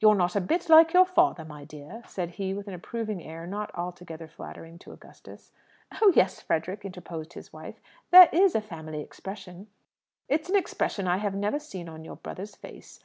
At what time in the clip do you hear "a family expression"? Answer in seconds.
8.56-9.68